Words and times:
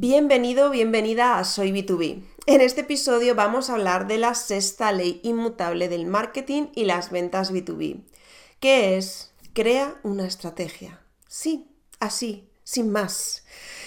Bienvenido, 0.00 0.70
bienvenida 0.70 1.40
a 1.40 1.44
Soy 1.44 1.72
B2B. 1.72 2.22
En 2.46 2.60
este 2.60 2.82
episodio 2.82 3.34
vamos 3.34 3.68
a 3.68 3.72
hablar 3.72 4.06
de 4.06 4.16
la 4.16 4.36
sexta 4.36 4.92
ley 4.92 5.20
inmutable 5.24 5.88
del 5.88 6.06
marketing 6.06 6.68
y 6.76 6.84
las 6.84 7.10
ventas 7.10 7.52
B2B, 7.52 8.02
que 8.60 8.96
es 8.96 9.32
crea 9.54 9.98
una 10.04 10.24
estrategia. 10.24 11.00
Sí, 11.26 11.66
así, 11.98 12.48
sin 12.62 12.92
más. 12.92 13.42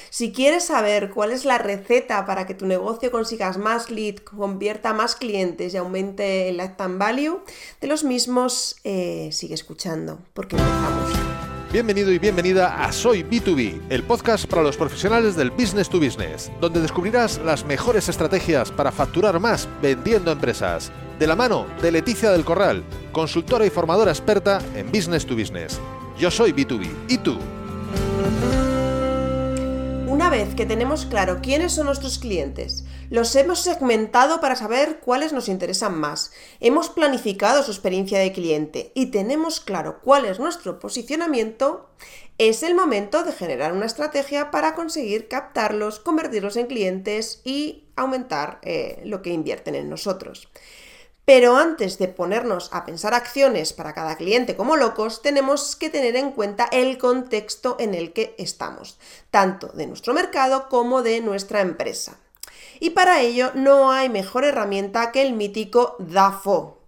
Si 0.09 0.33
quieres 0.33 0.65
saber 0.65 1.11
cuál 1.11 1.31
es 1.31 1.45
la 1.45 1.57
receta 1.57 2.25
para 2.25 2.45
que 2.45 2.55
tu 2.55 2.65
negocio 2.65 3.09
consigas 3.09 3.57
más 3.57 3.89
lead, 3.89 4.15
convierta 4.17 4.91
más 4.91 5.15
clientes 5.15 5.73
y 5.73 5.77
aumente 5.77 6.49
el 6.49 6.57
lifetime 6.57 6.97
value 6.97 7.41
de 7.79 7.87
los 7.87 8.03
mismos, 8.03 8.75
eh, 8.83 9.29
sigue 9.31 9.53
escuchando, 9.53 10.19
porque 10.33 10.57
empezamos. 10.57 11.40
Bienvenido 11.71 12.11
y 12.11 12.19
bienvenida 12.19 12.83
a 12.83 12.91
Soy 12.91 13.23
B2B, 13.23 13.83
el 13.89 14.03
podcast 14.03 14.45
para 14.45 14.61
los 14.61 14.75
profesionales 14.75 15.37
del 15.37 15.51
business 15.51 15.87
to 15.87 16.01
business, 16.01 16.51
donde 16.59 16.81
descubrirás 16.81 17.39
las 17.45 17.63
mejores 17.63 18.09
estrategias 18.09 18.69
para 18.69 18.91
facturar 18.91 19.39
más 19.39 19.69
vendiendo 19.81 20.33
empresas. 20.33 20.91
De 21.17 21.27
la 21.27 21.37
mano 21.37 21.65
de 21.81 21.93
Leticia 21.93 22.31
del 22.31 22.43
Corral, 22.43 22.83
consultora 23.13 23.65
y 23.65 23.69
formadora 23.69 24.11
experta 24.11 24.59
en 24.75 24.91
business 24.91 25.25
to 25.25 25.33
business. 25.33 25.79
Yo 26.19 26.29
soy 26.29 26.51
B2B. 26.51 26.89
¿Y 27.07 27.17
tú? 27.19 27.37
Una 30.21 30.29
vez 30.29 30.53
que 30.53 30.67
tenemos 30.67 31.07
claro 31.07 31.39
quiénes 31.41 31.73
son 31.73 31.87
nuestros 31.87 32.19
clientes, 32.19 32.85
los 33.09 33.35
hemos 33.35 33.57
segmentado 33.57 34.39
para 34.39 34.55
saber 34.55 34.99
cuáles 34.99 35.33
nos 35.33 35.49
interesan 35.49 35.99
más, 35.99 36.31
hemos 36.59 36.89
planificado 36.89 37.63
su 37.63 37.71
experiencia 37.71 38.19
de 38.19 38.31
cliente 38.31 38.91
y 38.93 39.07
tenemos 39.07 39.59
claro 39.59 39.99
cuál 40.03 40.25
es 40.25 40.37
nuestro 40.39 40.77
posicionamiento, 40.77 41.89
es 42.37 42.61
el 42.61 42.75
momento 42.75 43.23
de 43.23 43.31
generar 43.31 43.73
una 43.73 43.87
estrategia 43.87 44.51
para 44.51 44.75
conseguir 44.75 45.27
captarlos, 45.27 45.99
convertirlos 45.99 46.55
en 46.55 46.67
clientes 46.67 47.41
y 47.43 47.85
aumentar 47.95 48.59
eh, 48.61 49.01
lo 49.03 49.23
que 49.23 49.31
invierten 49.31 49.73
en 49.73 49.89
nosotros. 49.89 50.49
Pero 51.25 51.55
antes 51.55 51.97
de 51.97 52.07
ponernos 52.07 52.69
a 52.73 52.85
pensar 52.85 53.13
acciones 53.13 53.73
para 53.73 53.93
cada 53.93 54.15
cliente 54.15 54.55
como 54.55 54.75
locos, 54.75 55.21
tenemos 55.21 55.75
que 55.75 55.89
tener 55.89 56.15
en 56.15 56.31
cuenta 56.31 56.67
el 56.71 56.97
contexto 56.97 57.77
en 57.79 57.93
el 57.93 58.11
que 58.11 58.35
estamos, 58.37 58.99
tanto 59.29 59.67
de 59.69 59.87
nuestro 59.87 60.13
mercado 60.13 60.67
como 60.67 61.03
de 61.03 61.21
nuestra 61.21 61.61
empresa. 61.61 62.17
Y 62.79 62.91
para 62.91 63.21
ello 63.21 63.51
no 63.53 63.91
hay 63.91 64.09
mejor 64.09 64.43
herramienta 64.43 65.11
que 65.11 65.21
el 65.21 65.33
mítico 65.33 65.95
DAFO, 65.99 66.79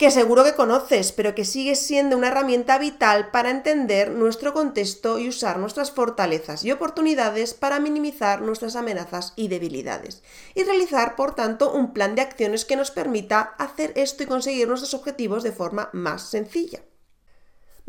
que 0.00 0.10
seguro 0.10 0.44
que 0.44 0.54
conoces, 0.54 1.12
pero 1.12 1.34
que 1.34 1.44
sigue 1.44 1.74
siendo 1.74 2.16
una 2.16 2.28
herramienta 2.28 2.78
vital 2.78 3.30
para 3.30 3.50
entender 3.50 4.10
nuestro 4.10 4.54
contexto 4.54 5.18
y 5.18 5.28
usar 5.28 5.58
nuestras 5.58 5.90
fortalezas 5.90 6.64
y 6.64 6.72
oportunidades 6.72 7.52
para 7.52 7.80
minimizar 7.80 8.40
nuestras 8.40 8.76
amenazas 8.76 9.34
y 9.36 9.48
debilidades. 9.48 10.22
Y 10.54 10.64
realizar, 10.64 11.16
por 11.16 11.34
tanto, 11.34 11.70
un 11.70 11.92
plan 11.92 12.14
de 12.14 12.22
acciones 12.22 12.64
que 12.64 12.76
nos 12.76 12.90
permita 12.90 13.40
hacer 13.58 13.92
esto 13.94 14.22
y 14.22 14.26
conseguir 14.26 14.68
nuestros 14.68 14.94
objetivos 14.94 15.42
de 15.42 15.52
forma 15.52 15.90
más 15.92 16.22
sencilla. 16.22 16.80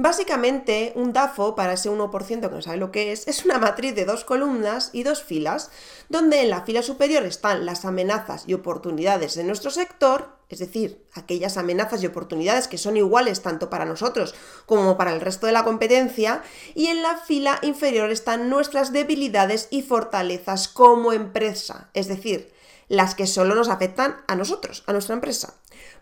Básicamente, 0.04 0.94
un 0.96 1.14
DAFO, 1.14 1.54
para 1.54 1.74
ese 1.74 1.88
1% 1.88 2.50
que 2.50 2.56
no 2.56 2.62
sabe 2.64 2.78
lo 2.78 2.92
que 2.92 3.12
es, 3.12 3.28
es 3.28 3.46
una 3.46 3.60
matriz 3.60 3.94
de 3.94 4.04
dos 4.04 4.26
columnas 4.26 4.90
y 4.94 5.04
dos 5.04 5.22
filas, 5.22 5.70
donde 6.10 6.42
en 6.42 6.50
la 6.50 6.64
fila 6.64 6.82
superior 6.82 7.24
están 7.24 7.68
las 7.68 7.86
amenazas 7.86 8.46
y 8.48 8.56
oportunidades 8.56 9.36
de 9.36 9.44
nuestro 9.44 9.70
sector, 9.70 10.40
es 10.50 10.58
decir, 10.58 11.06
aquellas 11.14 11.56
amenazas 11.56 12.02
y 12.02 12.08
oportunidades 12.08 12.68
que 12.68 12.80
son 12.80 12.98
iguales 12.98 13.44
tanto 13.44 13.70
para 13.70 13.86
nosotros 13.86 14.34
como 14.66 14.98
para 14.98 15.14
el 15.14 15.22
resto 15.22 15.46
de 15.46 15.54
la 15.54 15.64
competencia, 15.64 16.42
y 16.74 16.88
en 16.88 17.04
la 17.04 17.18
fila 17.18 17.60
inferior 17.62 18.10
están 18.10 18.50
nuestras 18.50 18.92
debilidades 18.92 19.68
y 19.70 19.84
fortalezas 19.84 20.68
como 20.68 21.14
empresa, 21.14 21.92
es 21.94 22.08
decir, 22.08 22.52
las 22.88 23.14
que 23.14 23.28
solo 23.28 23.54
nos 23.54 23.70
afectan 23.70 24.18
a 24.28 24.36
nosotros, 24.36 24.84
a 24.88 24.94
nuestra 24.94 25.14
empresa. 25.14 25.54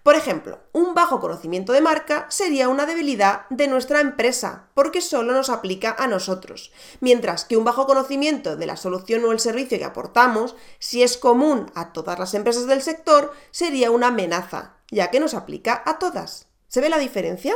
Por 0.04 0.16
ejemplo, 0.16 0.60
un 0.72 0.94
bajo 0.94 1.20
conocimiento 1.20 1.74
de 1.74 1.82
marca 1.82 2.26
sería 2.30 2.70
una 2.70 2.86
debilidad 2.86 3.48
de 3.50 3.68
nuestra 3.68 4.00
empresa, 4.00 4.70
porque 4.74 5.02
solo 5.02 5.34
nos 5.34 5.50
aplica 5.50 5.96
a 5.98 6.08
nosotros, 6.08 6.72
mientras 7.00 7.46
que 7.46 7.58
un 7.58 7.66
bajo 7.66 7.86
conocimiento 7.86 8.56
de 8.56 8.66
la 8.66 8.78
solución 8.78 9.26
o 9.26 9.32
el 9.32 9.40
servicio 9.40 9.78
que 9.78 9.86
aportamos, 9.86 10.56
si 10.80 11.04
es 11.04 11.18
común 11.18 11.72
a 11.76 11.94
todas 11.94 12.18
las 12.18 12.34
empresas 12.34 12.66
del 12.68 12.82
sector, 12.82 13.34
sería 13.52 13.92
una 13.92 14.08
amenaza, 14.08 14.76
ya 14.90 15.12
que 15.12 15.20
nos 15.20 15.34
aplica 15.34 15.84
a 15.86 16.00
todas. 16.00 16.48
¿Se 16.68 16.82
ve 16.82 16.90
la 16.90 16.98
diferencia? 16.98 17.56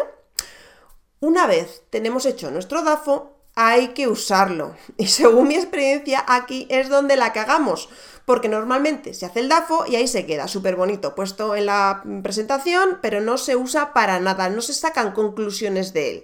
Una 1.19 1.47
vez 1.47 1.83
tenemos 1.89 2.25
hecho 2.25 2.51
nuestro 2.51 2.83
DAFO, 2.83 3.37
hay 3.55 3.89
que 3.89 4.07
usarlo. 4.07 4.75
Y 4.97 5.07
según 5.07 5.47
mi 5.47 5.55
experiencia, 5.55 6.23
aquí 6.27 6.67
es 6.69 6.89
donde 6.89 7.15
la 7.15 7.33
cagamos, 7.33 7.89
porque 8.25 8.49
normalmente 8.49 9.13
se 9.13 9.25
hace 9.25 9.41
el 9.41 9.49
DAFO 9.49 9.85
y 9.87 9.95
ahí 9.95 10.07
se 10.07 10.25
queda 10.25 10.47
súper 10.47 10.75
bonito 10.75 11.15
puesto 11.15 11.55
en 11.55 11.65
la 11.65 12.03
presentación, 12.23 12.99
pero 13.01 13.21
no 13.21 13.37
se 13.37 13.55
usa 13.55 13.93
para 13.93 14.19
nada, 14.19 14.49
no 14.49 14.61
se 14.61 14.73
sacan 14.73 15.11
conclusiones 15.11 15.93
de 15.93 16.11
él. 16.11 16.23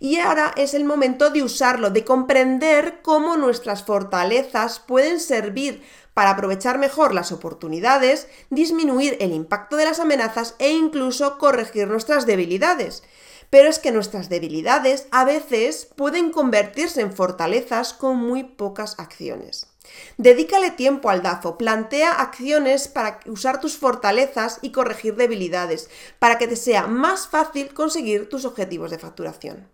Y 0.00 0.18
ahora 0.18 0.52
es 0.56 0.74
el 0.74 0.84
momento 0.84 1.30
de 1.30 1.42
usarlo, 1.42 1.90
de 1.90 2.04
comprender 2.04 3.00
cómo 3.02 3.36
nuestras 3.36 3.84
fortalezas 3.84 4.78
pueden 4.78 5.18
servir 5.18 5.82
para 6.12 6.30
aprovechar 6.30 6.78
mejor 6.78 7.14
las 7.14 7.32
oportunidades, 7.32 8.28
disminuir 8.50 9.16
el 9.20 9.32
impacto 9.32 9.76
de 9.76 9.86
las 9.86 10.00
amenazas 10.00 10.54
e 10.58 10.70
incluso 10.70 11.38
corregir 11.38 11.88
nuestras 11.88 12.26
debilidades. 12.26 13.02
Pero 13.50 13.68
es 13.68 13.78
que 13.78 13.92
nuestras 13.92 14.28
debilidades 14.28 15.06
a 15.10 15.24
veces 15.24 15.88
pueden 15.96 16.30
convertirse 16.30 17.00
en 17.00 17.12
fortalezas 17.12 17.92
con 17.92 18.16
muy 18.16 18.44
pocas 18.44 18.98
acciones. 18.98 19.68
Dedícale 20.16 20.70
tiempo 20.70 21.10
al 21.10 21.22
DAFO, 21.22 21.58
plantea 21.58 22.12
acciones 22.12 22.88
para 22.88 23.20
usar 23.26 23.60
tus 23.60 23.76
fortalezas 23.76 24.58
y 24.62 24.72
corregir 24.72 25.14
debilidades, 25.16 25.90
para 26.18 26.38
que 26.38 26.48
te 26.48 26.56
sea 26.56 26.86
más 26.86 27.28
fácil 27.28 27.74
conseguir 27.74 28.28
tus 28.28 28.44
objetivos 28.44 28.90
de 28.90 28.98
facturación. 28.98 29.68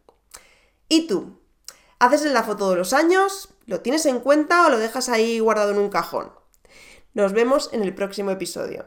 ¿Y 0.89 1.07
tú? 1.07 1.39
¿Haces 1.99 2.25
el 2.25 2.33
DAFO 2.33 2.57
todos 2.57 2.77
los 2.77 2.93
años? 2.93 3.51
¿Lo 3.67 3.81
tienes 3.81 4.07
en 4.07 4.21
cuenta 4.21 4.67
o 4.67 4.71
lo 4.71 4.79
dejas 4.79 5.09
ahí 5.09 5.39
guardado 5.39 5.71
en 5.71 5.79
un 5.79 5.91
cajón? 5.91 6.33
Nos 7.13 7.33
vemos 7.33 7.71
en 7.73 7.83
el 7.83 7.95
próximo 7.95 8.31
episodio. 8.31 8.87